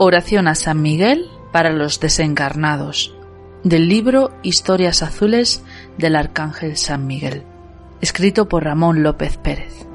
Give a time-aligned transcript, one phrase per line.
[0.00, 3.16] Oración a San Miguel para los desencarnados.
[3.64, 5.64] Del libro Historias Azules
[5.96, 7.42] del Arcángel San Miguel.
[8.00, 9.88] Escrito por Ramón López Pérez.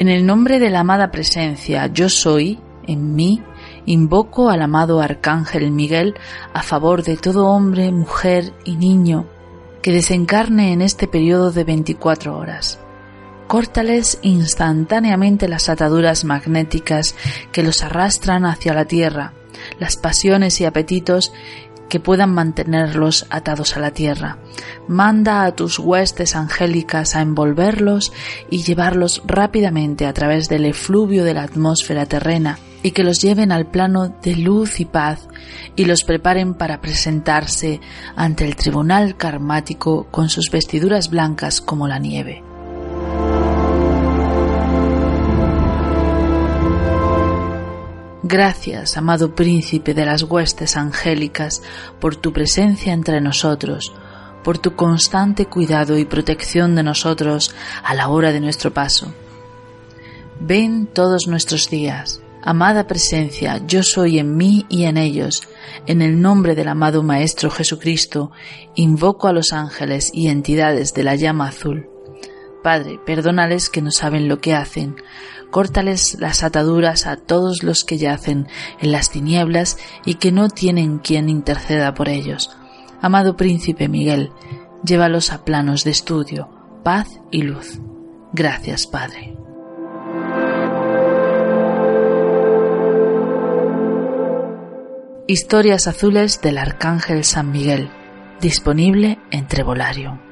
[0.00, 3.40] En el nombre de la amada presencia, yo soy, en mí,
[3.86, 6.16] invoco al amado Arcángel Miguel
[6.52, 9.28] a favor de todo hombre, mujer y niño
[9.82, 12.80] que desencarne en este periodo de 24 horas
[13.50, 17.16] córtales instantáneamente las ataduras magnéticas
[17.50, 19.32] que los arrastran hacia la tierra,
[19.80, 21.32] las pasiones y apetitos
[21.88, 24.38] que puedan mantenerlos atados a la tierra.
[24.86, 28.12] Manda a tus huestes angélicas a envolverlos
[28.50, 33.50] y llevarlos rápidamente a través del efluvio de la atmósfera terrena y que los lleven
[33.50, 35.26] al plano de luz y paz
[35.74, 37.80] y los preparen para presentarse
[38.14, 42.44] ante el tribunal karmático con sus vestiduras blancas como la nieve.
[48.30, 51.62] Gracias, amado príncipe de las huestes angélicas,
[51.98, 53.92] por tu presencia entre nosotros,
[54.44, 59.12] por tu constante cuidado y protección de nosotros a la hora de nuestro paso.
[60.38, 62.22] Ven todos nuestros días.
[62.44, 65.42] Amada presencia, yo soy en mí y en ellos.
[65.86, 68.30] En el nombre del amado Maestro Jesucristo,
[68.76, 71.89] invoco a los ángeles y entidades de la llama azul.
[72.62, 74.96] Padre, perdónales que no saben lo que hacen
[75.50, 78.48] córtales las ataduras a todos los que yacen
[78.80, 82.56] en las tinieblas y que no tienen quien interceda por ellos.
[83.02, 84.30] Amado príncipe Miguel,
[84.84, 86.48] llévalos a planos de estudio,
[86.82, 87.80] paz y luz.
[88.32, 89.36] Gracias, Padre.
[95.26, 97.88] Historias azules del Arcángel San Miguel,
[98.40, 100.29] disponible en Trevolarium.